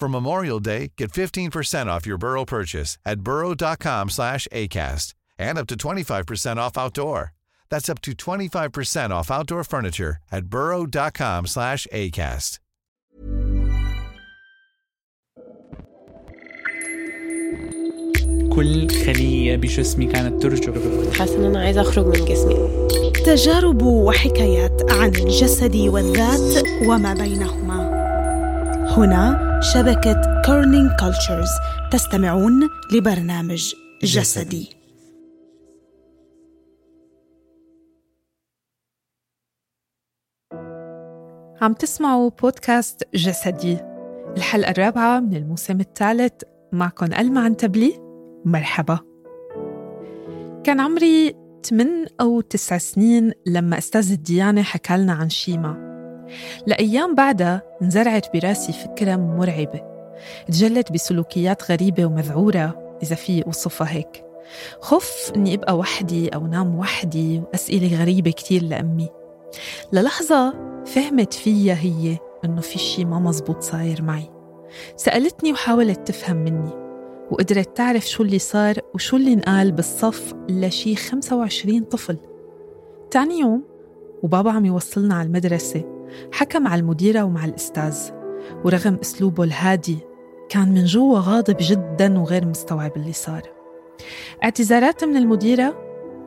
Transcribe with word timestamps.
For 0.00 0.08
Memorial 0.08 0.60
Day, 0.60 0.92
get 0.96 1.10
15% 1.12 1.86
off 1.86 2.06
your 2.06 2.18
Burrow 2.18 2.44
purchase 2.44 2.98
at 3.04 3.20
burrow.com 3.20 4.10
slash 4.10 4.46
ACAST 4.52 5.14
and 5.38 5.58
up 5.58 5.66
to 5.68 5.76
25% 5.76 6.56
off 6.58 6.76
outdoor. 6.78 7.32
That's 7.70 7.88
up 7.88 8.00
to 8.02 8.12
25% 8.12 9.10
off 9.10 9.30
outdoor 9.30 9.64
furniture 9.64 10.18
at 10.30 10.46
burrow.com 10.46 11.46
slash 11.46 11.86
ACAST. 11.92 12.58
كل 18.56 18.88
خلية 18.88 19.56
بجسمي 19.56 20.06
كانت 20.06 20.42
ترجف 20.42 21.18
حاسة 21.18 21.36
إن 21.36 21.44
أنا 21.44 21.60
عايزة 21.60 21.80
أخرج 21.80 22.06
من 22.06 22.24
جسمي 22.24 22.86
تجارب 23.26 23.82
وحكايات 23.82 24.92
عن 24.92 25.08
الجسد 25.08 25.76
والذات 25.76 26.64
وما 26.86 27.14
بينهما 27.14 27.69
هنا 28.97 29.59
شبكة 29.61 30.41
Kerning 30.45 30.91
Cultures 30.99 31.49
تستمعون 31.91 32.69
لبرنامج 32.93 33.73
جسدي. 34.03 34.69
عم 41.61 41.73
تسمعوا 41.73 42.29
بودكاست 42.29 43.07
جسدي. 43.13 43.77
الحلقة 44.37 44.71
الرابعة 44.71 45.19
من 45.19 45.35
الموسم 45.35 45.79
الثالث. 45.79 46.43
معكم 46.71 47.05
ألما 47.05 47.41
عنتبلي 47.41 47.93
مرحبا. 48.45 48.99
كان 50.63 50.79
عمري 50.79 51.35
8 51.63 52.07
أو 52.21 52.41
9 52.41 52.77
سنين 52.77 53.31
لما 53.45 53.77
أستاذ 53.77 54.11
الديانة 54.11 54.61
حكالنا 54.61 55.13
عن 55.13 55.29
شيما. 55.29 55.90
لأيام 56.67 57.15
بعدها 57.15 57.61
انزرعت 57.81 58.33
براسي 58.33 58.73
فكرة 58.73 59.15
مرعبة 59.15 59.91
تجلت 60.47 60.91
بسلوكيات 60.91 61.71
غريبة 61.71 62.05
ومذعورة 62.05 62.97
إذا 63.03 63.15
في 63.15 63.45
أوصفها 63.45 63.91
هيك. 63.91 64.23
خوف 64.79 65.31
إني 65.35 65.53
أبقى 65.55 65.77
وحدي 65.77 66.29
أو 66.29 66.47
نام 66.47 66.79
وحدي 66.79 67.39
وأسئلة 67.39 68.01
غريبة 68.01 68.31
كتير 68.31 68.63
لأمي. 68.63 69.09
للحظة 69.93 70.53
فهمت 70.85 71.33
فيها 71.33 71.73
هي 71.73 72.17
إنه 72.45 72.61
في 72.61 72.79
شي 72.79 73.05
ما 73.05 73.19
مزبوط 73.19 73.61
صاير 73.61 74.01
معي. 74.01 74.29
سألتني 74.95 75.51
وحاولت 75.51 76.07
تفهم 76.07 76.37
مني 76.37 76.71
وقدرت 77.31 77.77
تعرف 77.77 78.09
شو 78.09 78.23
اللي 78.23 78.39
صار 78.39 78.75
وشو 78.93 79.17
اللي 79.17 79.33
انقال 79.33 79.71
بالصف 79.71 80.33
لشي 80.49 80.95
25 80.95 81.83
طفل. 81.83 82.17
تاني 83.11 83.39
يوم 83.39 83.63
وبابا 84.23 84.51
عم 84.51 84.65
يوصلنا 84.65 85.15
على 85.15 85.27
المدرسة. 85.27 86.00
حكى 86.31 86.59
مع 86.59 86.75
المديرة 86.75 87.23
ومع 87.23 87.45
الأستاذ 87.45 87.97
ورغم 88.65 88.97
أسلوبه 89.01 89.43
الهادي 89.43 89.97
كان 90.49 90.73
من 90.73 90.85
جوا 90.85 91.19
غاضب 91.19 91.57
جدا 91.59 92.19
وغير 92.19 92.45
مستوعب 92.45 92.91
اللي 92.97 93.13
صار. 93.13 93.41
اعتذارات 94.43 95.03
من 95.03 95.17
المديرة 95.17 95.75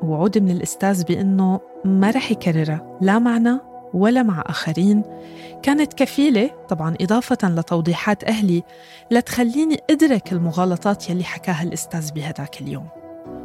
ووعود 0.03 0.39
من 0.39 0.51
الأستاذ 0.51 1.05
بأنه 1.05 1.61
ما 1.85 2.11
رح 2.11 2.31
يكررها 2.31 2.99
لا 3.01 3.19
معنا 3.19 3.61
ولا 3.95 4.23
مع 4.23 4.45
آخرين. 4.47 5.03
كانت 5.63 5.93
كفيلة 5.93 6.51
طبعا 6.69 6.95
إضافة 7.01 7.49
لتوضيحات 7.49 8.25
أهلي 8.25 8.63
لتخليني 9.11 9.79
أدرك 9.91 10.33
المغالطات 10.33 11.11
يلي 11.11 11.25
حكاها 11.25 11.63
الأستاذ 11.63 12.13
بهداك 12.13 12.61
اليوم. 12.61 12.89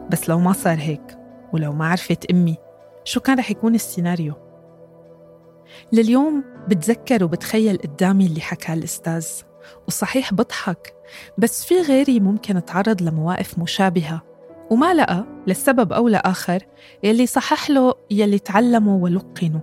بس 0.10 0.30
لو 0.30 0.40
ما 0.40 0.54
صار 0.54 0.78
هيك 0.80 1.18
ولو 1.54 1.74
ما 1.74 1.88
عرفت 1.88 2.32
أمي 2.32 2.58
شو 3.04 3.20
كان 3.20 3.38
رح 3.38 3.52
يكون 3.52 3.76
السيناريو؟ 3.76 4.49
لليوم 5.94 6.44
بتذكر 6.68 7.24
وبتخيل 7.24 7.78
قدامي 7.78 8.26
اللي 8.26 8.42
حكاه 8.42 8.74
الأستاذ 8.74 9.28
وصحيح 9.88 10.34
بضحك 10.34 10.94
بس 11.38 11.66
في 11.66 11.82
غيري 11.82 12.20
ممكن 12.20 12.66
تعرض 12.66 13.02
لمواقف 13.02 13.60
مشابهة 13.60 14.22
وما 14.72 14.94
لقى 14.94 15.26
لسبب 15.48 15.94
أو 15.94 16.08
لآخر 16.08 16.64
يلي 17.04 17.26
صحح 17.26 17.70
له 17.70 17.94
يلي 18.12 18.40
تعلمه 18.40 18.96
ولقنه 18.96 19.62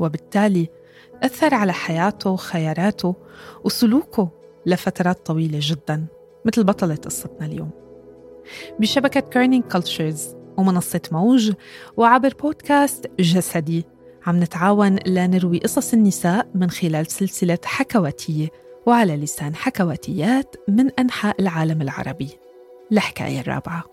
وبالتالي 0.00 0.68
أثر 1.22 1.54
على 1.54 1.72
حياته 1.72 2.30
وخياراته 2.30 3.14
وسلوكه 3.64 4.30
لفترات 4.66 5.26
طويلة 5.26 5.58
جدا 5.62 6.06
مثل 6.44 6.64
بطلة 6.64 6.94
قصتنا 6.94 7.46
اليوم. 7.46 7.70
بشبكة 8.80 9.20
Kerning 9.20 9.64
Cultures 9.64 10.36
ومنصة 10.56 11.00
موج 11.12 11.52
وعبر 11.96 12.34
بودكاست 12.42 13.10
جسدي. 13.20 13.84
عم 14.26 14.40
نتعاون 14.42 14.98
لنروي 15.06 15.58
قصص 15.58 15.92
النساء 15.92 16.48
من 16.54 16.70
خلال 16.70 17.06
سلسلة 17.06 17.58
حكواتية 17.64 18.48
وعلى 18.86 19.16
لسان 19.16 19.54
حكواتيات 19.54 20.56
من 20.68 20.90
أنحاء 20.98 21.40
العالم 21.40 21.82
العربي. 21.82 22.28
الحكاية 22.92 23.40
الرابعة. 23.40 23.84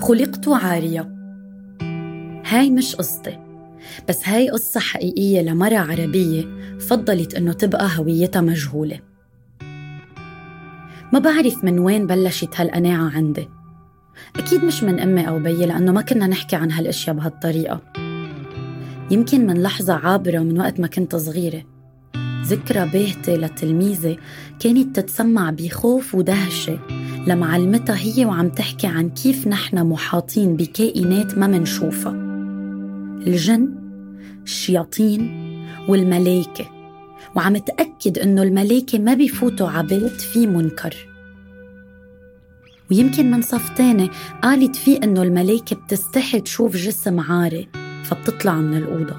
خلقت 0.00 0.48
عارية. 0.48 1.00
هاي 2.46 2.70
مش 2.70 2.96
قصتي 2.96 3.38
بس 4.08 4.28
هاي 4.28 4.50
قصة 4.50 4.80
حقيقية 4.80 5.40
لمرة 5.40 5.76
عربية 5.78 6.44
فضلت 6.78 7.34
إنه 7.34 7.52
تبقى 7.52 7.88
هويتها 7.98 8.40
مجهولة. 8.40 9.09
ما 11.12 11.18
بعرف 11.18 11.64
من 11.64 11.78
وين 11.78 12.06
بلشت 12.06 12.60
هالقناعة 12.60 13.10
عندي. 13.10 13.48
أكيد 14.36 14.64
مش 14.64 14.82
من 14.82 15.00
أمي 15.00 15.28
أو 15.28 15.38
بيي 15.38 15.66
لأنه 15.66 15.92
ما 15.92 16.02
كنا 16.02 16.26
نحكي 16.26 16.56
عن 16.56 16.70
هالأشياء 16.70 17.16
بهالطريقة. 17.16 17.80
يمكن 19.10 19.46
من 19.46 19.62
لحظة 19.62 19.94
عابرة 19.94 20.38
من 20.38 20.60
وقت 20.60 20.80
ما 20.80 20.86
كنت 20.86 21.16
صغيرة. 21.16 21.62
ذكرى 22.42 22.88
باهتة 22.88 23.34
لتلميذة 23.34 24.16
كانت 24.60 25.00
تتسمع 25.00 25.50
بخوف 25.50 26.14
ودهشة. 26.14 26.78
لمعلمتها 27.26 27.96
هي 27.96 28.24
وعم 28.24 28.48
تحكي 28.48 28.86
عن 28.86 29.10
كيف 29.10 29.48
نحن 29.48 29.86
محاطين 29.86 30.56
بكائنات 30.56 31.38
ما 31.38 31.46
منشوفها 31.46 32.12
الجن 33.26 33.74
الشياطين 34.44 35.50
والملايكة. 35.88 36.79
وعم 37.36 37.56
تأكد 37.56 38.18
إنه 38.18 38.42
الملايكة 38.42 38.98
ما 38.98 39.14
بيفوتوا 39.14 39.68
عبيت 39.68 40.20
في 40.20 40.46
منكر. 40.46 40.94
ويمكن 42.90 43.30
من 43.30 43.42
صف 43.42 43.68
تاني 43.68 44.10
قالت 44.42 44.76
فيه 44.76 44.98
إنه 45.02 45.22
الملايكة 45.22 45.76
بتستحي 45.76 46.40
تشوف 46.40 46.76
جسم 46.76 47.20
عاري 47.20 47.68
فبتطلع 48.04 48.54
من 48.54 48.76
الأوضة. 48.76 49.16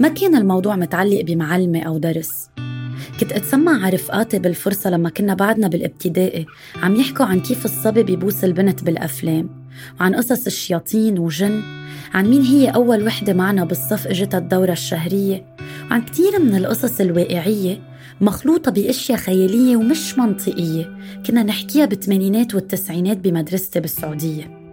ما 0.00 0.08
كان 0.08 0.36
الموضوع 0.36 0.76
متعلق 0.76 1.20
بمعلمة 1.20 1.82
أو 1.82 1.98
درس. 1.98 2.50
كنت 3.20 3.32
أتسمع 3.32 3.84
على 3.84 3.96
رفقاتي 3.96 4.38
بالفرصة 4.38 4.90
لما 4.90 5.10
كنا 5.10 5.34
بعدنا 5.34 5.68
بالابتدائي 5.68 6.46
عم 6.82 6.96
يحكوا 6.96 7.26
عن 7.26 7.40
كيف 7.40 7.64
الصبي 7.64 8.02
بيبوس 8.02 8.44
البنت 8.44 8.84
بالأفلام. 8.84 9.63
وعن 10.00 10.14
قصص 10.14 10.46
الشياطين 10.46 11.18
وجن 11.18 11.62
عن 12.14 12.26
مين 12.26 12.42
هي 12.42 12.68
أول 12.68 13.06
وحدة 13.06 13.32
معنا 13.32 13.64
بالصف 13.64 14.06
إجتها 14.06 14.38
الدورة 14.38 14.72
الشهرية 14.72 15.46
وعن 15.90 16.02
كتير 16.02 16.38
من 16.38 16.54
القصص 16.56 17.00
الواقعية 17.00 17.94
مخلوطة 18.20 18.70
بأشياء 18.70 19.18
خيالية 19.18 19.76
ومش 19.76 20.18
منطقية 20.18 20.96
كنا 21.26 21.42
نحكيها 21.42 21.84
بالثمانينات 21.84 22.54
والتسعينات 22.54 23.16
بمدرستي 23.16 23.80
بالسعودية. 23.80 24.64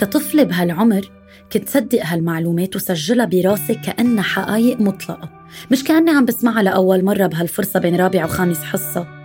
كطفلة 0.00 0.42
بهالعمر 0.42 1.10
كنت 1.52 1.68
صدق 1.68 2.00
هالمعلومات 2.02 2.76
وسجلها 2.76 3.24
براسي 3.26 3.74
كأنها 3.74 4.22
حقايق 4.22 4.80
مطلقة 4.80 5.30
مش 5.72 5.84
كأني 5.84 6.10
عم 6.10 6.24
بسمعها 6.24 6.62
لأول 6.62 7.04
مرة 7.04 7.26
بهالفرصة 7.26 7.80
بين 7.80 7.96
رابع 7.96 8.24
وخامس 8.24 8.58
حصة. 8.58 9.15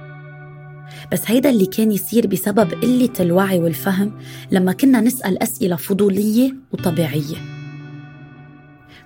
بس 1.11 1.21
هيدا 1.25 1.49
اللي 1.49 1.65
كان 1.65 1.91
يصير 1.91 2.27
بسبب 2.27 2.73
قلة 2.73 3.13
الوعي 3.19 3.59
والفهم 3.59 4.11
لما 4.51 4.73
كنا 4.73 5.01
نسأل 5.01 5.43
أسئلة 5.43 5.75
فضولية 5.75 6.55
وطبيعية. 6.71 7.37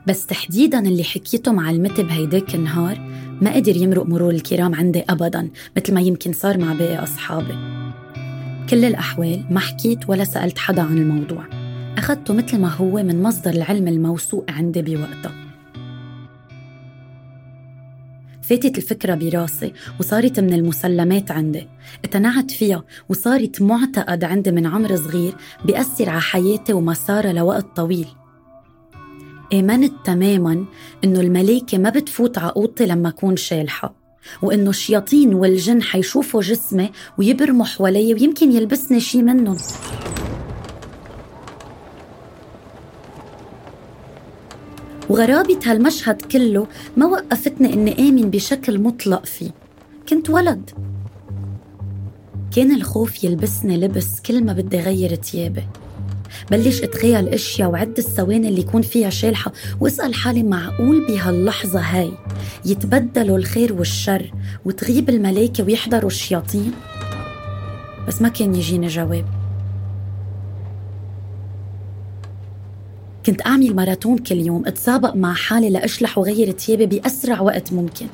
بس 0.08 0.26
تحديدا 0.26 0.80
اللي 0.80 1.04
حكيته 1.04 1.52
مع 1.52 1.70
المتي 1.70 2.04
بهيداك 2.04 2.56
النهار 2.56 3.00
ما 3.42 3.54
قدر 3.56 3.78
يمرق 3.78 4.06
مرور 4.06 4.32
الكرام 4.32 4.76
عندي 4.76 5.04
أبدا 5.10 5.50
مثل 5.78 5.94
ما 5.94 6.02
يمكن 6.02 6.34
صار 6.34 6.58
مع 6.58 6.74
باقي 6.74 7.04
أصحابي. 7.04 7.54
كل 8.70 8.86
الأحوال 8.86 9.46
ما 9.50 9.60
حكيت 9.60 10.10
ولا 10.10 10.24
سألت 10.24 10.58
حدا 10.58 10.82
عن 10.82 10.98
الموضوع. 10.98 11.46
أخذته 11.98 12.34
مثل 12.34 12.58
ما 12.58 12.70
هو 12.70 13.04
من 13.04 13.24
مصدر 13.24 13.52
العلم 13.52 13.88
الموثوق 13.88 14.46
عندي 14.50 14.82
بوقتها. 14.82 15.45
فاتت 18.50 18.78
الفكرة 18.78 19.16
براسي 19.16 19.74
وصارت 20.00 20.40
من 20.40 20.54
المسلمات 20.54 21.32
عندي. 21.32 21.68
اتنعت 22.06 22.52
فيها 22.52 22.84
وصارت 23.10 23.62
معتقد 23.62 24.24
عندي 24.24 24.52
من 24.52 24.66
عمر 24.66 24.96
صغير 24.96 25.36
بيأثر 25.66 26.10
على 26.10 26.22
حياتي 26.22 26.74
ومسارها 26.74 27.34
لوقت 27.34 27.66
طويل. 27.76 28.08
آمنت 29.54 29.94
تماما 30.06 30.66
إنه 31.04 31.20
الملايكة 31.20 31.78
ما 31.78 31.90
بتفوت 31.90 32.38
على 32.38 32.52
لما 32.82 33.10
أكون 33.10 33.38
شالحة 33.38 33.96
وإنه 34.42 34.70
الشياطين 34.70 35.34
والجن 35.34 35.82
حيشوفوا 35.82 36.42
جسمي 36.42 36.92
ويبرموا 37.18 37.66
حوالي 37.66 38.14
ويمكن 38.14 38.52
يلبسني 38.52 39.00
شي 39.00 39.22
منهم. 39.22 39.58
وغرابة 45.10 45.60
هالمشهد 45.66 46.22
كله 46.22 46.68
ما 46.98 47.06
وقفتني 47.06 47.74
إني 47.74 48.10
آمن 48.10 48.30
بشكل 48.30 48.80
مطلق 48.80 49.26
فيه. 49.26 49.52
كنت 50.10 50.30
ولد. 50.30 50.70
كان 52.56 52.76
الخوف 52.76 53.24
يلبسني 53.24 53.78
لبس 53.78 54.20
كل 54.20 54.44
ما 54.44 54.54
بدي 54.54 54.80
غير 54.80 55.16
تيابي 55.16 55.64
بلش 56.52 56.84
أتخيل 56.84 57.28
أشياء 57.28 57.70
وعد 57.70 57.98
الثواني 57.98 58.48
اللي 58.48 58.62
يكون 58.62 58.82
فيها 58.82 59.10
شالحة 59.10 59.52
وأسأل 59.80 60.14
حالي 60.14 60.44
معقول 60.44 61.08
بهاللحظة 61.08 61.80
هاي. 61.80 62.12
يتبدلوا 62.66 63.38
الخير 63.38 63.74
والشر 63.74 64.32
وتغيب 64.66 65.10
الملايكة 65.10 65.64
ويحضروا 65.64 66.10
الشياطين. 66.10 66.72
بس 68.08 68.22
ما 68.22 68.30
كان 68.30 68.56
يجيني 68.56 68.88
جواب. 68.88 69.26
كنت 73.26 73.46
أعمل 73.46 73.76
ماراثون 73.76 74.18
كل 74.18 74.40
يوم 74.40 74.66
أتسابق 74.66 75.16
مع 75.16 75.34
حالي 75.34 75.70
لأشلح 75.70 76.18
وغير 76.18 76.52
تيابي 76.52 76.86
بأسرع 76.86 77.42
وقت 77.42 77.74
ممكن. 77.74 78.08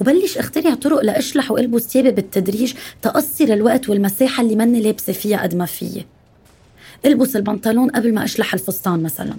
وبلش 0.00 0.38
أخترع 0.38 0.74
طرق 0.74 1.00
لأشلح 1.00 1.50
وألبس 1.50 1.86
تيابي 1.86 2.10
بالتدريج 2.10 2.74
تقصر 3.02 3.44
الوقت 3.44 3.88
والمساحة 3.88 4.42
اللي 4.42 4.56
مني 4.56 4.80
لابسة 4.80 5.12
فيها 5.12 5.42
قد 5.42 5.54
ما 5.54 5.66
فيي. 5.66 6.06
ألبس 7.04 7.36
البنطلون 7.36 7.90
قبل 7.90 8.14
ما 8.14 8.24
أشلح 8.24 8.54
الفستان 8.54 9.02
مثلا. 9.02 9.34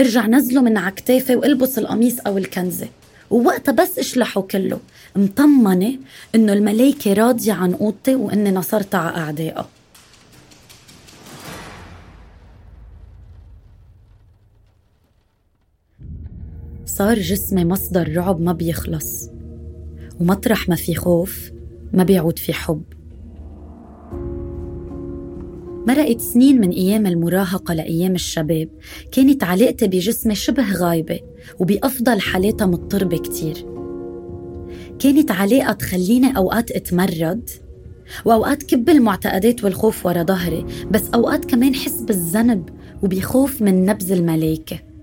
ارجع 0.00 0.26
نزله 0.26 0.62
من 0.62 0.76
على 0.76 0.94
كتافي 0.94 1.36
وألبس 1.36 1.78
القميص 1.78 2.20
أو 2.20 2.38
الكنزة. 2.38 2.88
ووقتها 3.30 3.72
بس 3.72 3.98
أشلحه 3.98 4.40
كله. 4.40 4.78
مطمنة 5.16 5.96
إنه 6.34 6.52
الملايكة 6.52 7.12
راضية 7.12 7.52
عن 7.52 7.74
أوضتي 7.74 8.14
وإني 8.14 8.50
نصرت 8.50 8.94
على 8.94 9.16
أعدائها. 9.16 9.68
صار 16.86 17.18
جسمي 17.18 17.64
مصدر 17.64 18.16
رعب 18.16 18.40
ما 18.40 18.52
بيخلص 18.52 19.30
ومطرح 20.20 20.68
ما 20.68 20.76
في 20.76 20.94
خوف 20.94 21.50
ما 21.92 22.04
بيعود 22.04 22.38
في 22.38 22.52
حب. 22.52 22.82
مرقت 25.86 26.20
سنين 26.20 26.60
من 26.60 26.70
أيام 26.70 27.06
المراهقة 27.06 27.74
لأيام 27.74 28.14
الشباب 28.14 28.68
كانت 29.12 29.44
علاقتي 29.44 29.86
بجسمي 29.86 30.34
شبه 30.34 30.72
غايبة 30.72 31.20
وبأفضل 31.60 32.20
حالاتها 32.20 32.66
مضطربة 32.66 33.16
كتير. 33.16 33.66
كانت 34.98 35.30
علاقة 35.30 35.72
تخليني 35.72 36.36
أوقات 36.36 36.70
أتمرد 36.70 37.50
وأوقات 38.24 38.62
كب 38.62 38.88
المعتقدات 38.88 39.64
والخوف 39.64 40.06
ورا 40.06 40.22
ظهري 40.22 40.64
بس 40.90 41.08
أوقات 41.14 41.44
كمان 41.44 41.74
حس 41.74 42.00
بالذنب 42.00 42.68
وبخوف 43.02 43.62
من 43.62 43.86
نبذ 43.86 44.12
الملايكة. 44.12 44.93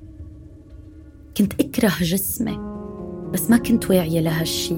كنت 1.38 1.54
أكره 1.60 1.92
جسمي 2.02 2.60
بس 3.34 3.50
ما 3.50 3.58
كنت 3.58 3.90
واعية 3.90 4.20
لهالشي 4.20 4.76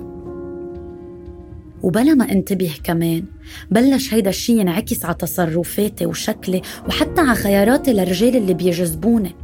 وبلا 1.84 2.14
ما 2.14 2.32
انتبه 2.32 2.72
كمان 2.84 3.26
بلش 3.72 4.14
هيدا 4.14 4.30
الشي 4.30 4.60
ينعكس 4.60 5.06
على 5.06 5.16
تصرفاتي 5.16 6.06
وشكلي 6.06 6.62
وحتى 6.88 7.22
على 7.22 7.36
خياراتي 7.36 7.94
للرجال 7.94 8.36
اللي 8.36 8.54
بيجذبوني 8.54 9.36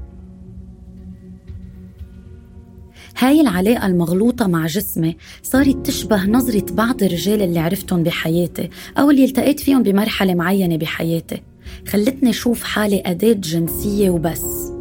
هاي 3.18 3.42
العلاقة 3.42 3.86
المغلوطة 3.86 4.48
مع 4.48 4.66
جسمي 4.66 5.18
صارت 5.44 5.86
تشبه 5.86 6.26
نظرة 6.26 6.74
بعض 6.74 7.04
الرجال 7.04 7.42
اللي 7.42 7.60
عرفتهم 7.60 8.04
بحياتي 8.04 8.70
أو 8.98 9.10
اللي 9.12 9.26
التقيت 9.26 9.60
فيهم 9.60 9.84
بمرحلة 9.84 10.36
معينة 10.36 10.78
بحياتي 10.78 11.42
خلتني 11.88 12.34
شوف 12.34 12.64
حالي 12.64 13.04
أداة 13.06 13.34
جنسية 13.34 14.10
وبس. 14.10 14.79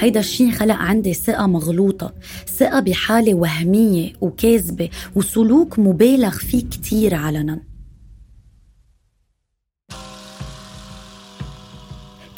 هيدا 0.00 0.20
الشيء 0.20 0.50
خلق 0.50 0.74
عندي 0.74 1.14
ثقة 1.14 1.46
مغلوطة 1.46 2.14
ثقة 2.56 2.80
بحالة 2.80 3.34
وهمية 3.34 4.12
وكاذبة 4.20 4.88
وسلوك 5.14 5.78
مبالغ 5.78 6.30
فيه 6.30 6.64
كتير 6.70 7.14
علنا. 7.14 7.60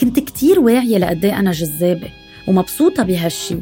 كنت 0.00 0.18
كتير 0.20 0.60
واعية 0.60 0.98
لقد 0.98 1.24
أنا 1.24 1.52
جذابة 1.52 2.10
ومبسوطة 2.48 3.02
بهالشي. 3.02 3.56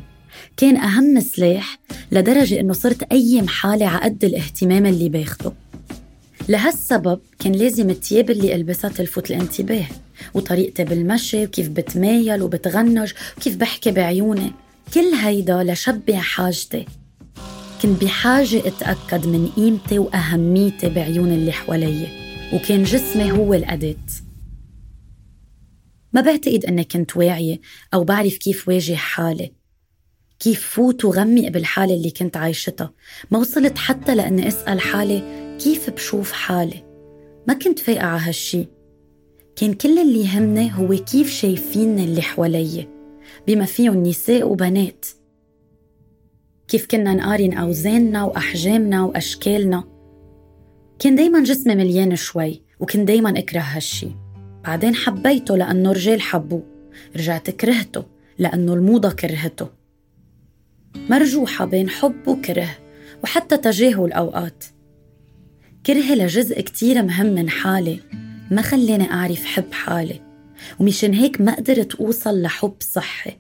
كان 0.57 0.77
أهم 0.77 1.21
سلاح 1.21 1.79
لدرجة 2.13 2.61
إنه 2.61 2.73
صرت 2.73 3.03
أيم 3.03 3.49
حالي 3.49 3.85
على 3.85 4.05
قد 4.05 4.25
الاهتمام 4.25 4.87
اللي 4.87 5.09
باخده. 5.09 5.53
لهالسبب 6.49 7.21
كان 7.39 7.53
لازم 7.53 7.91
التياب 7.91 8.31
اللي 8.31 8.55
ألبسها 8.55 8.91
تلفت 8.91 9.31
الانتباه. 9.31 9.87
وطريقتي 10.35 10.85
بالمشي 10.85 11.45
وكيف 11.45 11.69
بتمايل 11.69 12.43
وبتغنج 12.43 13.13
وكيف 13.37 13.57
بحكي 13.57 13.91
بعيوني. 13.91 14.53
كل 14.95 15.15
هيدا 15.15 15.65
لشبع 15.65 16.19
حاجتي. 16.19 16.87
كنت 17.83 18.05
بحاجة 18.05 18.59
أتأكد 18.67 19.27
من 19.27 19.49
قيمتي 19.57 19.99
وأهميتي 19.99 20.89
بعيون 20.89 21.33
اللي 21.33 21.53
حوالي 21.53 22.09
وكان 22.53 22.83
جسمي 22.83 23.33
هو 23.33 23.55
الأداة. 23.55 23.97
ما 26.13 26.21
بعتقد 26.21 26.65
أني 26.65 26.85
كنت 26.85 27.17
واعية 27.17 27.61
أو 27.95 28.05
بعرف 28.05 28.37
كيف 28.37 28.69
واجه 28.69 28.95
حالي. 28.95 29.53
كيف 30.39 30.61
فوت 30.67 31.05
وغمق 31.05 31.49
بالحالة 31.49 31.95
اللي 31.95 32.11
كنت 32.11 32.37
عايشتها. 32.37 32.93
ما 33.31 33.39
وصلت 33.39 33.79
حتى 33.79 34.15
لأني 34.15 34.49
أسأل 34.49 34.81
حالي 34.81 35.23
كيف 35.65 35.91
بشوف 35.91 36.33
حالي. 36.33 36.85
ما 37.49 37.55
كنت 37.55 37.79
فايقة 37.79 38.07
على 38.07 38.21
هالشي. 38.21 38.69
كان 39.57 39.75
كل 39.75 39.99
اللي 39.99 40.21
يهمني 40.25 40.73
هو 40.75 40.89
كيف 40.89 41.31
شايفيني 41.31 42.05
اللي 42.05 42.23
حوالي 42.23 42.89
بما 43.47 43.65
فيهم 43.65 44.03
نساء 44.03 44.49
وبنات. 44.49 45.07
كيف 46.69 46.87
كنا 46.87 47.15
نقارن 47.15 47.53
أوزاننا 47.53 48.25
وأحجامنا 48.25 49.05
وأشكالنا. 49.05 49.85
كان 50.99 51.15
دايما 51.15 51.45
جسمي 51.45 51.75
مليان 51.75 52.17
شوي 52.17 52.63
وكنت 52.81 53.09
دايما 53.09 53.39
أكره 53.39 53.61
هالشي. 53.61 54.09
بعدين 54.65 54.95
حبيته 54.95 55.57
لأنه 55.57 55.93
رجال 55.93 56.21
حبوه. 56.21 56.63
رجعت 57.17 57.51
كرهته 57.51 58.05
لأنه 58.39 58.75
الموضة 58.75 59.11
كرهته. 59.11 59.69
مرجوحة 61.11 61.65
بين 61.65 61.91
حب 61.91 62.29
وكره 62.29 62.69
وحتى 63.25 63.57
تجاهل 63.57 64.13
أوقات 64.13 64.65
كرهي 65.87 66.15
لجزء 66.15 66.61
كتير 66.61 67.03
مهم 67.03 67.27
من 67.27 67.51
حالي. 67.51 68.01
ما 68.51 68.63
خلاني 68.63 69.13
أعرف 69.13 69.45
حب 69.45 69.73
حالي 69.73 70.21
ومشان 70.81 71.15
هيك 71.15 71.41
ما 71.41 71.55
قدرت 71.55 71.95
أوصل 71.95 72.43
لحب 72.43 72.75
صحي. 72.81 73.33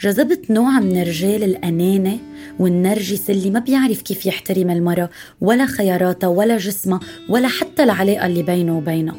جذبت 0.00 0.50
نوع 0.50 0.80
من 0.80 1.02
الرجال 1.02 1.44
الأنانة 1.44 2.18
والنرجس 2.58 3.30
اللي 3.30 3.50
ما 3.50 3.58
بيعرف 3.58 4.02
كيف 4.02 4.26
يحترم 4.26 4.70
المرأة 4.70 5.10
ولا 5.40 5.66
خياراتها 5.66 6.28
ولا 6.28 6.56
جسمها 6.56 7.00
ولا 7.28 7.48
حتى 7.48 7.82
العلاقة 7.82 8.26
اللي 8.26 8.42
بينه 8.42 8.78
وبينها 8.78 9.16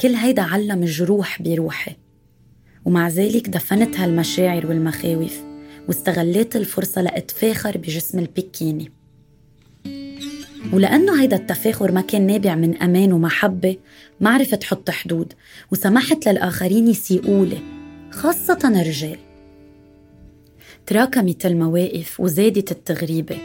كل 0.00 0.14
هيدا 0.14 0.42
علم 0.42 0.84
جروح 0.84 1.42
بروحي 1.42 1.96
ومع 2.84 3.08
ذلك 3.08 3.48
دفنت 3.48 4.00
هالمشاعر 4.00 4.66
والمخاوف 4.66 5.42
واستغليت 5.88 6.56
الفرصة 6.56 7.02
لأتفاخر 7.02 7.78
بجسم 7.78 8.18
البكيني 8.18 8.92
ولأنه 10.72 11.22
هيدا 11.22 11.36
التفاخر 11.36 11.92
ما 11.92 12.00
كان 12.00 12.26
نابع 12.26 12.54
من 12.54 12.76
أمان 12.76 13.12
ومحبة 13.12 13.76
ما 14.20 14.30
عرفت 14.30 14.54
تحط 14.54 14.90
حدود 14.90 15.32
وسمحت 15.72 16.28
للآخرين 16.28 16.88
يسيئوا 16.88 17.46
لي 17.46 17.58
خاصة 18.10 18.58
الرجال. 18.64 19.18
تراكمت 20.86 21.46
المواقف 21.46 22.20
وزادت 22.20 22.70
التغريبة 22.70 23.38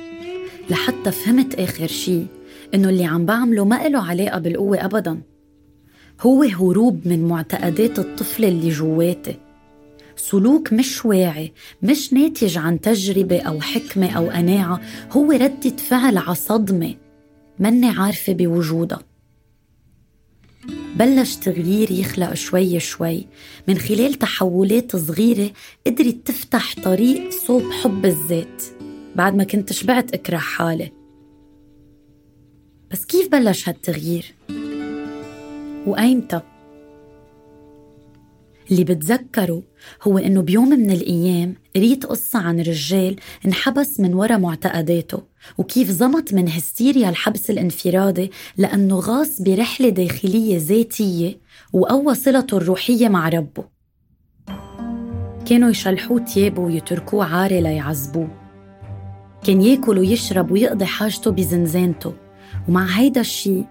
لحتى 0.70 1.12
فهمت 1.12 1.60
آخر 1.60 1.88
شي 1.88 2.22
إنه 2.74 2.90
اللي 2.90 3.06
عم 3.06 3.26
بعمله 3.26 3.66
ما 3.66 3.88
إله 3.88 4.00
علاقة 4.10 4.40
بالقوة 4.40 4.86
أبدا. 4.86 5.22
هو 6.22 6.44
هروب 6.44 7.08
من 7.08 7.28
معتقدات 7.28 8.00
الطفل 8.00 8.46
اللي 8.46 8.70
جواتي 8.70 9.36
سلوك 10.16 10.74
مش 10.74 11.06
واعي 11.06 11.52
مش 11.84 12.14
ناتج 12.14 12.58
عن 12.58 12.82
تجربة 12.82 13.42
أو 13.42 13.62
حكمة 13.62 14.12
أو 14.18 14.30
قناعة 14.30 14.82
هو 15.12 15.32
ردة 15.32 15.78
فعل 15.78 16.18
على 16.18 16.36
صدمة 16.36 16.96
مني 17.62 17.90
عارفة 17.90 18.34
بوجودها 18.34 19.00
بلش 20.96 21.36
تغيير 21.36 21.92
يخلق 21.92 22.34
شوي 22.34 22.80
شوي 22.80 23.28
من 23.68 23.78
خلال 23.78 24.14
تحولات 24.14 24.96
صغيرة 24.96 25.52
قدرت 25.88 26.18
تفتح 26.26 26.76
طريق 26.84 27.30
صوب 27.30 27.72
حب 27.72 28.06
الذات 28.06 28.64
بعد 29.16 29.36
ما 29.36 29.44
كنت 29.44 29.74
شبعت 29.74 30.14
أكره 30.14 30.38
حالي 30.38 30.92
بس 32.92 33.06
كيف 33.06 33.32
بلش 33.32 33.70
هالتغيير؟ 33.70 34.34
وأيمتى؟ 35.86 36.42
اللي 38.72 38.84
بتذكره 38.84 39.64
هو 40.04 40.18
إنه 40.18 40.42
بيوم 40.42 40.70
من 40.70 40.92
الأيام 40.92 41.56
قريت 41.76 42.06
قصة 42.06 42.40
عن 42.40 42.60
رجال 42.60 43.16
انحبس 43.46 44.00
من 44.00 44.14
ورا 44.14 44.38
معتقداته 44.38 45.24
وكيف 45.58 45.90
زمط 45.90 46.34
من 46.34 46.50
هستيريا 46.50 47.10
الحبس 47.10 47.50
الانفرادي 47.50 48.32
لأنه 48.58 48.96
غاص 48.96 49.42
برحلة 49.42 49.90
داخلية 49.90 50.58
ذاتية 50.58 51.40
وقوى 51.74 52.16
صلته 52.16 52.58
الروحية 52.58 53.08
مع 53.08 53.30
ربه. 53.30 53.64
كانوا 55.46 55.70
يشلحوه 55.70 56.20
تيابه 56.20 56.62
ويتركوه 56.62 57.26
عاري 57.26 57.62
ليعذبوه. 57.62 58.30
كان 59.44 59.62
ياكل 59.62 59.98
ويشرب 60.00 60.52
ويقضي 60.52 60.86
حاجته 60.86 61.32
بزنزانته. 61.32 62.14
ومع 62.70 62.86
هيدا 62.86 63.22
الشي 63.22 63.64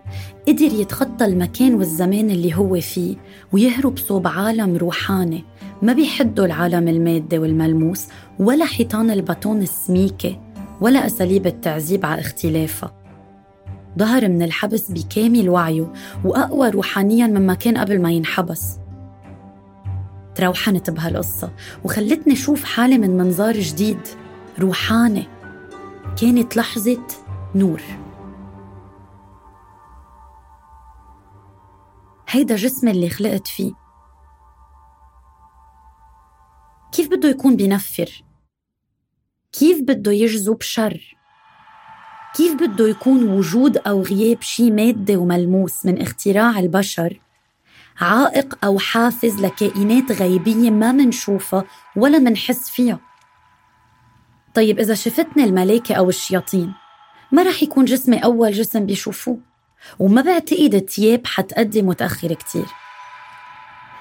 قدر 0.49 0.73
يتخطى 0.80 1.25
المكان 1.25 1.75
والزمان 1.75 2.30
اللي 2.30 2.54
هو 2.54 2.80
فيه 2.80 3.16
ويهرب 3.52 3.99
صوب 3.99 4.26
عالم 4.26 4.76
روحاني. 4.76 5.44
ما 5.82 5.92
بيحدوا 5.92 6.44
العالم 6.44 6.88
المادي 6.88 7.38
والملموس 7.38 8.06
ولا 8.38 8.64
حيطان 8.64 9.11
البطون 9.11 9.62
السميكة 9.62 10.40
ولا 10.80 11.06
أساليب 11.06 11.47
التعذيب 11.47 12.06
على 12.06 12.20
اختلافها. 12.20 12.92
ظهر 13.99 14.28
من 14.28 14.42
الحبس 14.42 14.90
بكامل 14.90 15.49
وعيه 15.49 15.92
وأقوى 16.25 16.70
روحانيا 16.70 17.26
مما 17.26 17.54
كان 17.54 17.78
قبل 17.78 18.02
ما 18.02 18.12
ينحبس. 18.12 18.76
تروحنت 20.35 20.90
بهالقصة 20.90 21.50
وخلتني 21.85 22.37
شوف 22.37 22.64
حالي 22.64 22.99
من 22.99 23.16
منظار 23.16 23.61
جديد 23.61 23.99
روحاني. 24.59 25.26
كانت 26.20 26.56
لحظة 26.56 27.06
نور. 27.54 27.82
هيدا 32.31 32.57
جسمي 32.57 32.91
اللي 32.91 33.11
خلقت 33.11 33.49
فيه 33.49 33.73
كيف 36.93 37.09
بده 37.09 37.29
يكون 37.29 37.57
بينفر؟ 37.57 38.25
كيف 39.53 39.81
بده 39.83 40.13
يجذب 40.13 40.63
شر؟ 40.63 41.17
كيف 42.37 42.55
بده 42.55 42.89
يكون 42.89 43.29
وجود 43.31 43.77
أو 43.77 44.03
غياب 44.03 44.43
شي 44.43 44.71
مادي 44.71 45.17
وملموس 45.17 45.87
من 45.87 46.03
اختراع 46.03 46.59
البشر 46.59 47.21
عائق 48.01 48.65
أو 48.65 48.79
حافز 48.79 49.41
لكائنات 49.41 50.13
غيبية 50.13 50.71
ما 50.71 50.93
منشوفها 50.93 51.65
ولا 51.97 52.19
منحس 52.19 52.71
فيها 52.71 53.01
طيب 54.55 54.79
إذا 54.79 54.95
شفتني 54.95 55.45
الملائكة 55.45 55.95
أو 55.95 56.09
الشياطين 56.09 56.75
ما 57.33 57.43
رح 57.43 57.63
يكون 57.63 57.85
جسمي 57.85 58.25
أول 58.25 58.53
جسم 58.53 58.87
بيشوفوه 58.87 59.50
وما 59.99 60.23
بعتقد 60.23 60.81
تياب 60.81 61.27
حتقدم 61.27 61.87
متأخر 61.87 62.35
كتير. 62.35 62.67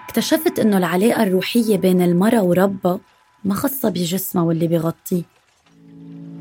اكتشفت 0.10 0.60
إنه 0.60 0.78
العلاقة 0.78 1.24
الروحية 1.24 1.78
بين 1.78 2.02
المرأة 2.02 2.44
وربها 2.44 3.00
ما 3.44 3.54
خاصة 3.54 3.90
بجسمها 3.90 4.44
واللي 4.44 4.68
بيغطيه. 4.68 5.24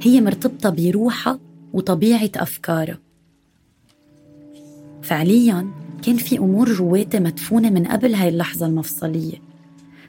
هي 0.03 0.21
مرتبطة 0.21 0.71
بروحها 0.71 1.39
وطبيعة 1.73 2.31
أفكارها. 2.37 2.99
فعليا 5.03 5.71
كان 6.03 6.17
في 6.17 6.39
أمور 6.39 6.73
جواتي 6.73 7.21
مدفونة 7.21 7.71
من 7.71 7.87
قبل 7.87 8.15
هاي 8.15 8.29
اللحظة 8.29 8.67
المفصلية. 8.67 9.43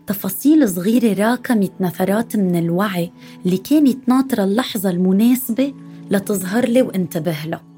تفاصيل 0.07 0.69
صغيرة 0.69 1.29
راكمت 1.29 1.71
نثرات 1.79 2.35
من 2.35 2.55
الوعي 2.55 3.11
اللي 3.45 3.57
كانت 3.57 4.09
ناطرة 4.09 4.43
اللحظة 4.43 4.89
المناسبة 4.89 5.73
لتظهر 6.11 6.65
لي 6.65 6.81
وانتبه 6.81 7.37
لها. 7.45 7.68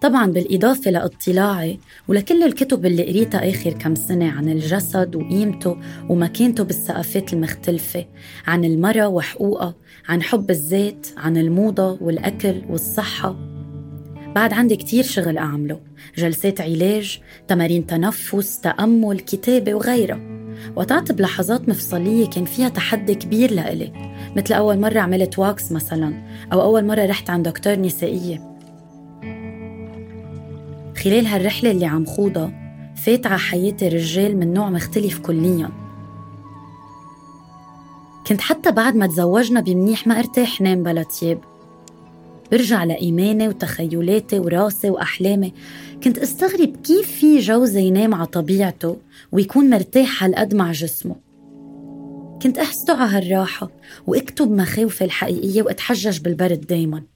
طبعا 0.00 0.26
بالإضافة 0.26 0.90
لاطلاعي 0.90 1.78
ولكل 2.08 2.42
الكتب 2.42 2.86
اللي 2.86 3.02
قريتها 3.02 3.50
آخر 3.50 3.72
كم 3.72 3.94
سنة 3.94 4.30
عن 4.30 4.48
الجسد 4.48 5.16
وقيمته 5.16 5.76
ومكانته 6.08 6.64
بالثقافات 6.64 7.32
المختلفة 7.32 8.04
عن 8.46 8.64
المرأة 8.64 9.08
وحقوقها 9.08 9.74
عن 10.08 10.22
حب 10.22 10.50
الذات 10.50 11.06
عن 11.16 11.36
الموضة 11.36 11.98
والأكل 12.00 12.62
والصحة. 12.68 13.36
بعد 14.34 14.52
عندي 14.52 14.76
كتير 14.76 15.04
شغل 15.04 15.38
أعمله 15.38 15.80
جلسات 16.16 16.60
علاج 16.60 17.20
تمارين 17.48 17.86
تنفس 17.86 18.60
تأمل 18.60 19.20
كتابة 19.20 19.74
وغيرها. 19.74 20.20
وقطعت 20.76 21.12
بلحظات 21.12 21.68
مفصلية 21.68 22.26
كان 22.26 22.44
فيها 22.44 22.68
تحدي 22.68 23.14
كبير 23.14 23.52
لإلي 23.52 23.92
مثل 24.36 24.54
أول 24.54 24.80
مرة 24.80 25.00
عملت 25.00 25.38
واكس 25.38 25.72
مثلا 25.72 26.22
أو 26.52 26.62
أول 26.62 26.84
مرة 26.84 27.06
رحت 27.06 27.30
عند 27.30 27.48
دكتور 27.48 27.76
نسائية. 27.76 28.55
خلال 31.04 31.26
هالرحلة 31.26 31.70
اللي 31.70 31.86
عم 31.86 32.04
خوضها 32.04 32.52
فات 32.96 33.26
على 33.26 33.38
حياتي 33.38 33.88
رجال 33.88 34.36
من 34.36 34.52
نوع 34.52 34.70
مختلف 34.70 35.18
كليا. 35.18 35.70
كنت 38.26 38.40
حتى 38.40 38.70
بعد 38.70 38.96
ما 38.96 39.06
تزوجنا 39.06 39.60
بمنيح 39.60 40.06
ما 40.06 40.18
ارتاح 40.18 40.60
نام 40.60 40.82
بلا 40.82 41.02
تياب. 41.02 41.38
برجع 42.52 42.84
لإيماني 42.84 43.48
وتخيلاتي 43.48 44.38
وراسي 44.38 44.90
وأحلامي 44.90 45.52
كنت 46.04 46.18
أستغرب 46.18 46.76
كيف 46.76 47.10
في 47.10 47.38
جوزي 47.38 47.82
ينام 47.82 48.14
على 48.14 48.26
طبيعته 48.26 48.96
ويكون 49.32 49.70
مرتاح 49.70 50.24
هالقد 50.24 50.54
مع 50.54 50.72
جسمه. 50.72 51.16
كنت 52.42 52.58
أحسده 52.58 52.94
على 52.94 53.10
هالراحة 53.10 53.70
وأكتب 54.06 54.50
مخاوفي 54.50 55.04
الحقيقية 55.04 55.62
وأتحجج 55.62 56.20
بالبرد 56.20 56.60
دايماً. 56.60 57.15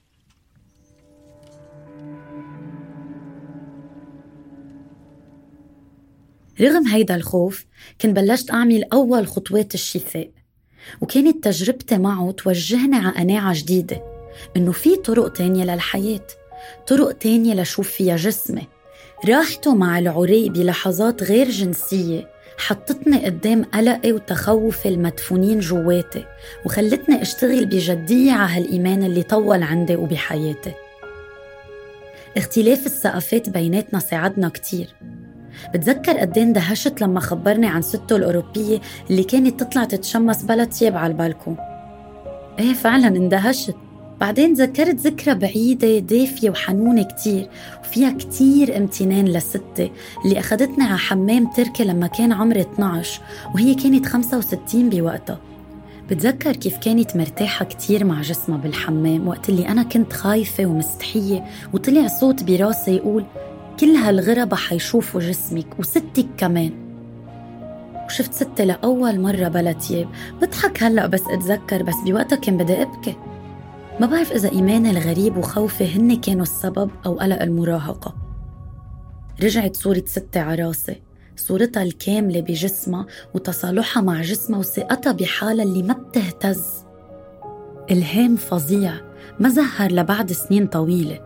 رغم 6.60 6.86
هيدا 6.86 7.14
الخوف 7.14 7.66
كنت 8.00 8.16
بلشت 8.16 8.50
أعمل 8.50 8.84
أول 8.92 9.26
خطوات 9.26 9.74
الشفاء 9.74 10.30
وكانت 11.00 11.44
تجربتي 11.44 11.98
معه 11.98 12.30
توجهني 12.30 12.96
على 12.96 13.14
قناعة 13.16 13.54
جديدة 13.54 14.02
إنه 14.56 14.72
في 14.72 14.96
طرق 14.96 15.32
تانية 15.32 15.64
للحياة 15.64 16.26
طرق 16.86 17.12
تانية 17.12 17.54
لشوف 17.54 17.88
فيها 17.90 18.16
جسمي. 18.16 18.68
راحته 19.28 19.74
مع 19.74 19.98
العري 19.98 20.48
بلحظات 20.48 21.22
غير 21.22 21.50
جنسية 21.50 22.28
حطتني 22.58 23.24
قدام 23.24 23.64
قلقي 23.64 24.12
وتخوفي 24.12 24.88
المدفونين 24.88 25.60
جواتي 25.60 26.24
وخلتني 26.64 27.22
أشتغل 27.22 27.66
بجدية 27.66 28.32
على 28.32 28.52
هالإيمان 28.52 29.02
اللي 29.02 29.22
طول 29.22 29.62
عندي 29.62 29.96
وبحياتي. 29.96 30.72
اختلاف 32.36 32.86
الثقافات 32.86 33.48
بيناتنا 33.48 33.98
ساعدنا 33.98 34.48
كتير. 34.48 34.94
بتذكر 35.74 36.18
قد 36.18 36.38
إيه 36.38 36.44
اندهشت 36.44 37.00
لما 37.00 37.20
خبرني 37.20 37.66
عن 37.66 37.82
سته 37.82 38.16
الأوروبية 38.16 38.80
اللي 39.10 39.24
كانت 39.24 39.60
تطلع 39.60 39.84
تتشمس 39.84 40.42
بلا 40.42 40.64
تياب 40.64 40.96
على 40.96 41.12
البالكون؟ 41.12 41.56
إيه 42.58 42.72
فعلا 42.72 43.08
اندهشت. 43.08 43.76
بعدين 44.20 44.54
تذكرت 44.54 44.94
ذكرى 44.94 45.34
بعيدة 45.34 45.98
دافية 45.98 46.50
وحنونة 46.50 47.02
كتير 47.02 47.48
وفيها 47.84 48.10
كتير 48.10 48.76
امتنان 48.76 49.24
لستي 49.24 49.92
اللي 50.24 50.38
أخدتني 50.38 50.84
على 50.84 50.98
حمام 50.98 51.46
تركي 51.56 51.84
لما 51.84 52.06
كان 52.06 52.32
عمري 52.32 52.60
12 52.60 53.20
وهي 53.54 53.74
كانت 53.74 54.06
65 54.06 54.90
بوقتها. 54.90 55.38
بتذكر 56.10 56.56
كيف 56.56 56.76
كانت 56.78 57.16
مرتاحة 57.16 57.64
كتير 57.64 58.04
مع 58.04 58.20
جسمها 58.20 58.58
بالحمام 58.58 59.28
وقت 59.28 59.48
اللي 59.48 59.68
أنا 59.68 59.82
كنت 59.82 60.12
خايفة 60.12 60.66
ومستحية 60.66 61.44
وطلع 61.72 62.06
صوت 62.06 62.44
براسي 62.44 62.96
يقول 62.96 63.24
كل 63.80 63.96
هالغربة 63.96 64.56
حيشوفوا 64.56 65.20
جسمك 65.20 65.78
وستك 65.78 66.26
كمان. 66.36 66.72
وشفت 68.06 68.32
ستي 68.32 68.64
لأول 68.64 69.20
مرة 69.20 69.48
بلا 69.48 69.72
تياب. 69.72 70.08
بضحك 70.42 70.82
هلأ 70.82 71.06
بس 71.06 71.22
أتذكر 71.30 71.82
بس 71.82 71.94
بوقتها 72.06 72.36
كان 72.36 72.56
بدي 72.56 72.82
أبكي. 72.82 73.16
ما 74.00 74.06
بعرف 74.06 74.32
إذا 74.32 74.52
إيماني 74.52 74.90
الغريب 74.90 75.36
وخوفي 75.36 75.96
هن 75.96 76.16
كانوا 76.16 76.42
السبب 76.42 76.90
أو 77.06 77.18
قلق 77.18 77.42
المراهقة. 77.42 78.14
رجعت 79.42 79.76
صورة 79.76 80.02
ستي 80.06 80.38
عراسي 80.38 81.02
صورتها 81.36 81.82
الكاملة 81.82 82.40
بجسمها 82.40 83.06
وتصالحها 83.34 84.02
مع 84.02 84.22
جسمها 84.22 84.58
وثقتها 84.58 85.12
بحالها 85.12 85.64
اللي 85.64 85.82
ما 85.82 85.94
بتهتز. 85.94 86.84
إلهام 87.90 88.36
فظيع. 88.36 88.94
ما 89.38 89.48
زهر 89.48 89.92
لبعد 89.92 90.32
سنين 90.32 90.66
طويلة. 90.66 91.20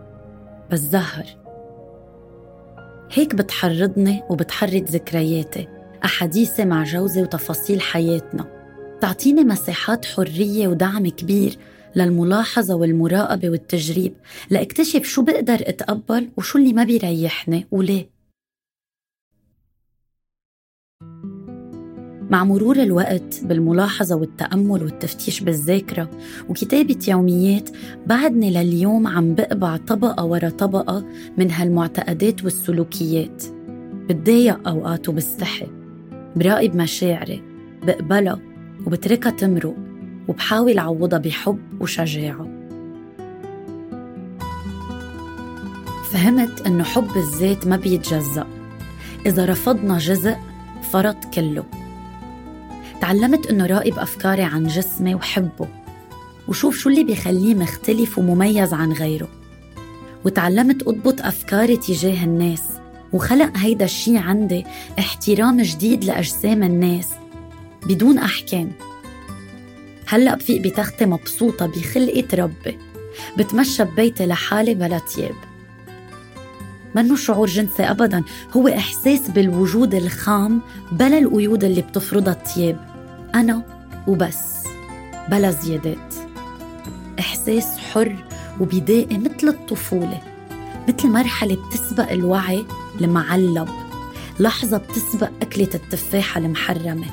بس 0.71 0.79
زهر. 0.79 1.44
هيك 3.15 3.35
بتحرضني 3.35 4.23
وبتحرض 4.29 4.83
ذكرياتي 4.89 5.67
أحاديثي 6.05 6.65
مع 6.65 6.83
جوزي 6.83 7.21
وتفاصيل 7.21 7.81
حياتنا. 7.81 8.45
تعطيني 9.01 9.43
مساحات 9.43 10.05
حرية 10.05 10.67
ودعم 10.67 11.07
كبير 11.07 11.57
للملاحظة 11.95 12.75
والمراقبة 12.75 13.49
والتجريب 13.49 14.13
لأكتشف 14.49 15.03
شو 15.03 15.21
بقدر 15.21 15.57
أتقبل 15.61 16.29
وشو 16.37 16.57
اللي 16.59 16.73
ما 16.73 16.83
بيريحني 16.83 17.67
وليه. 17.71 18.14
مع 22.35 22.43
مرور 22.43 22.75
الوقت 22.75 23.43
بالملاحظة 23.43 24.15
والتأمل 24.15 24.83
والتفتيش 24.83 25.41
بالذاكرة 25.41 26.09
وكتابة 26.49 26.99
يوميات 27.07 27.69
بعدني 28.05 28.51
لليوم 28.51 29.07
عم 29.07 29.35
بقبع 29.35 29.77
طبقة 29.77 30.25
ورا 30.25 30.49
طبقة 30.49 31.05
من 31.37 31.51
هالمعتقدات 31.51 32.43
والسلوكيات. 32.43 33.43
بتضايق 34.09 34.67
أوقات 34.67 35.09
وبستحي 35.09 35.67
براقب 36.35 36.75
مشاعري 36.75 37.43
بقبلها 37.83 38.39
وبتركها 38.85 39.29
تمرق 39.29 39.75
وبحاول 40.27 40.79
عوضها 40.79 41.19
بحب 41.19 41.59
وشجاعة. 41.79 42.47
فهمت 46.11 46.67
إنه 46.67 46.83
حب 46.83 47.17
الذات 47.17 47.67
ما 47.67 47.77
بيتجزأ. 47.77 48.47
إذا 49.25 49.45
رفضنا 49.45 49.97
جزء 49.97 50.35
فرط 50.91 51.25
كله. 51.33 51.84
تعلمت 53.01 53.47
إنه 53.47 53.65
راقب 53.65 53.99
أفكاري 53.99 54.43
عن 54.43 54.67
جسمي 54.67 55.15
وحبه 55.15 55.67
وشوف 56.47 56.77
شو 56.77 56.89
اللي 56.89 57.03
بيخليه 57.03 57.55
مختلف 57.55 58.17
ومميز 58.17 58.73
عن 58.73 58.91
غيره. 58.91 59.27
وتعلمت 60.25 60.87
أضبط 60.87 61.21
أفكاري 61.21 61.77
تجاه 61.77 62.23
الناس 62.23 62.61
وخلق 63.13 63.51
هيدا 63.57 63.85
الشي 63.85 64.17
عندي 64.17 64.65
احترام 64.99 65.61
جديد 65.61 66.03
لأجسام 66.03 66.63
الناس 66.63 67.09
بدون 67.85 68.17
أحكام. 68.17 68.71
هلأ 70.07 70.35
بفيق 70.35 70.61
بتختي 70.61 71.05
مبسوطة 71.05 71.65
بخلقة 71.65 72.27
ربي 72.33 72.77
بتمشى 73.37 73.83
ببيتي 73.83 74.25
لحالي 74.25 74.73
بلا 74.73 75.01
تياب. 75.15 75.35
منه 76.95 77.15
شعور 77.15 77.47
جنسي 77.47 77.83
أبدا. 77.83 78.23
هو 78.55 78.67
إحساس 78.67 79.29
بالوجود 79.29 79.95
الخام 79.95 80.61
بلا 80.91 81.17
القيود 81.17 81.63
اللي 81.63 81.81
بتفرضها 81.81 82.33
التياب. 82.33 82.77
أنا 83.35 83.61
وبس 84.07 84.63
بلا 85.29 85.51
زيادات. 85.51 86.13
إحساس 87.19 87.77
حر 87.77 88.15
وبدائي 88.59 89.17
مثل 89.17 89.47
الطفولة 89.47 90.21
مثل 90.87 91.07
مرحلة 91.07 91.57
بتسبق 91.67 92.11
الوعي 92.11 92.65
المعلب 93.01 93.69
لحظة 94.39 94.77
بتسبق 94.77 95.29
أكلة 95.41 95.69
التفاحة 95.75 96.39
المحرمة. 96.39 97.05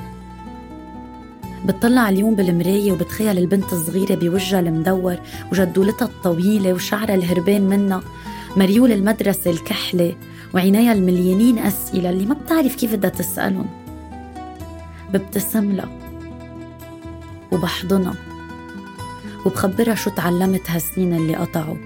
بتطلع 1.65 2.09
اليوم 2.09 2.35
بالمراية 2.35 2.91
وبتخيل 2.91 3.37
البنت 3.37 3.73
الصغيرة 3.73 4.15
بوجهها 4.15 4.59
المدور 4.59 5.17
وجدولتها 5.51 6.05
الطويلة 6.05 6.73
وشعرها 6.73 7.15
الهربان 7.15 7.61
منها. 7.61 8.01
مريول 8.57 8.91
المدرسة 8.91 9.51
الكحلة 9.51 10.15
وعينيها 10.53 10.93
المليانين 10.93 11.57
أسئلة 11.57 12.09
اللي 12.09 12.25
ما 12.25 12.33
بتعرف 12.33 12.75
كيف 12.75 12.95
بدها 12.95 13.09
تسألهم. 13.09 13.65
ببتسم 15.13 15.71
لها 15.71 15.99
وبحضنها 17.51 18.15
وبخبرها 19.45 19.95
شو 19.95 20.09
تعلمت 20.09 20.69
هالسنين 20.69 21.13
اللي 21.13 21.35
قطعوا. 21.35 21.77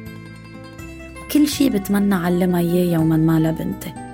كل 1.32 1.48
شي 1.48 1.70
بتمنى 1.70 2.16
علمها 2.16 2.60
إياه 2.60 2.94
يوما 2.94 3.18
ما 3.18 3.40
لبنتي 3.40 4.07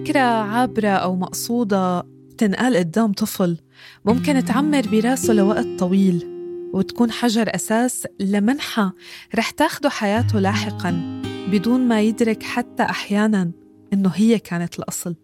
فكرة 0.00 0.20
عابرة 0.20 0.88
أو 0.88 1.16
مقصودة 1.16 2.06
تنقال 2.38 2.76
قدام 2.76 3.12
طفل 3.12 3.58
ممكن 4.04 4.44
تعمر 4.44 4.82
براسه 4.92 5.34
لوقت 5.34 5.66
طويل 5.78 6.26
وتكون 6.72 7.10
حجر 7.10 7.54
أساس 7.54 8.06
لمنحة 8.20 8.92
رح 9.34 9.50
تاخده 9.50 9.88
حياته 9.88 10.38
لاحقاً 10.38 11.22
بدون 11.50 11.88
ما 11.88 12.00
يدرك 12.00 12.42
حتى 12.42 12.82
أحياناً 12.82 13.50
إنه 13.92 14.10
هي 14.14 14.38
كانت 14.38 14.78
الأصل. 14.78 15.16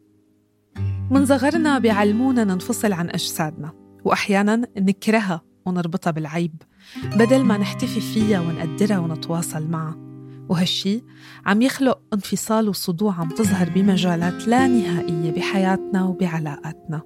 من 1.10 1.26
صغرنا 1.26 1.78
بيعلمونا 1.78 2.44
ننفصل 2.44 2.92
عن 2.92 3.08
أجسادنا 3.08 3.72
وأحياناً 4.04 4.66
نكرهها 4.78 5.42
ونربطها 5.66 6.10
بالعيب 6.10 6.62
بدل 7.04 7.44
ما 7.44 7.58
نحتفي 7.58 8.00
فيها 8.00 8.40
ونقدرها 8.40 8.98
ونتواصل 8.98 9.66
معها. 9.66 10.05
وهالشي 10.48 11.02
عم 11.46 11.62
يخلق 11.62 12.00
انفصال 12.12 12.68
وصدوع 12.68 13.14
عم 13.14 13.28
تظهر 13.28 13.70
بمجالات 13.70 14.48
لا 14.48 14.66
نهائية 14.66 15.30
بحياتنا 15.30 16.04
وبعلاقاتنا. 16.04 17.02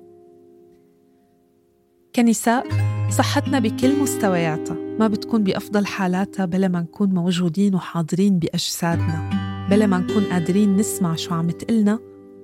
كنساء 2.16 2.66
صحتنا 3.10 3.58
بكل 3.58 4.02
مستوياتها 4.02 4.76
ما 4.98 5.08
بتكون 5.08 5.44
بأفضل 5.44 5.86
حالاتها 5.86 6.44
بلا 6.44 6.68
ما 6.68 6.80
نكون 6.80 7.08
موجودين 7.14 7.74
وحاضرين 7.74 8.38
بأجسادنا 8.38 9.30
بلا 9.70 9.86
ما 9.86 9.98
نكون 9.98 10.24
قادرين 10.24 10.76
نسمع 10.76 11.14
شو 11.14 11.34
عم 11.34 11.50
تقلنا 11.50 11.98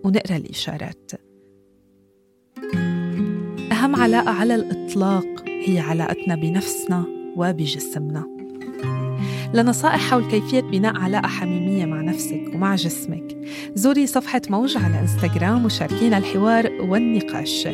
ونقرأ 0.04 0.36
الإشارات. 0.36 1.10
أهم 3.72 3.96
علاقة 3.96 4.30
على 4.30 4.54
الإطلاق 4.54 5.44
هي 5.46 5.78
علاقتنا 5.78 6.34
بنفسنا 6.34 7.04
وبجسمنا. 7.36 8.35
لنصائح 9.56 10.10
حول 10.10 10.30
كيفية 10.30 10.60
بناء 10.60 10.96
علاقة 10.96 11.28
حميمية 11.28 11.84
مع 11.84 12.00
نفسك 12.00 12.42
ومع 12.54 12.74
جسمك. 12.74 13.36
زوري 13.74 14.06
صفحة 14.06 14.42
موج 14.50 14.76
على 14.76 15.00
إنستغرام 15.00 15.64
وشاركينا 15.64 16.18
الحوار 16.18 16.72
والنقاش. 16.80 17.68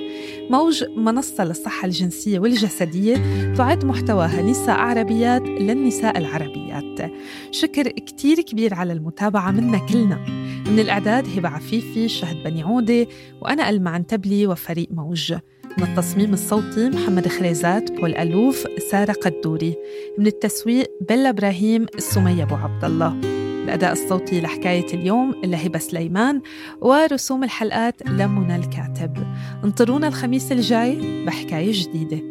موج 0.51 0.85
منصة 0.97 1.45
للصحة 1.45 1.87
الجنسية 1.87 2.39
والجسدية 2.39 3.17
تعد 3.55 3.85
محتواها 3.85 4.43
نساء 4.43 4.79
عربيات 4.79 5.43
للنساء 5.43 6.19
العربيات. 6.19 7.13
شكر 7.51 7.89
كتير 7.89 8.41
كبير 8.41 8.75
على 8.75 8.93
المتابعة 8.93 9.51
منا 9.51 9.79
كلنا. 9.79 10.19
من 10.67 10.79
الإعداد 10.79 11.39
هبة 11.39 11.49
عفيفي 11.49 12.09
شهد 12.09 12.43
بني 12.45 12.63
عودة 12.63 13.07
وأنا 13.41 13.71
ألمعن 13.71 14.07
تبلي 14.07 14.47
وفريق 14.47 14.89
موج. 14.91 15.35
من 15.79 15.85
التصميم 15.85 16.33
الصوتي 16.33 16.89
محمد 16.89 17.29
خريزات 17.29 17.93
بول 17.93 18.15
ألوف 18.15 18.67
سارة 18.91 19.13
قدوري. 19.13 19.77
من 20.19 20.27
التسويق 20.27 20.91
بلا 21.09 21.29
إبراهيم 21.29 21.87
سمية 21.99 22.43
أبو 22.43 22.55
عبد 22.55 22.85
الله. 22.85 23.21
الأداء 23.65 23.93
الصوتي 23.93 24.41
لحكاية 24.41 24.95
اليوم 24.95 25.35
لهبة 25.45 25.79
سليمان 25.79 26.41
ورسوم 26.81 27.45
الحلقات 27.45 28.09
لمنى 28.09 28.57
الكاتب. 28.57 29.27
انطرونا 29.65 30.09
الخميس 30.09 30.53
الجاي 30.53 31.25
بحكاية 31.27 31.73
جديدة. 31.73 32.23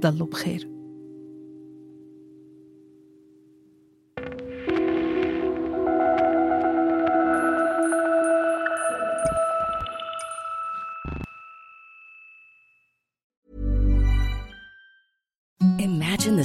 ضلوا 0.00 0.26
بخير. 0.26 0.75